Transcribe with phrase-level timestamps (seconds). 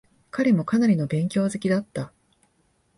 [0.31, 2.11] 彼もかなりの勉強好きだった。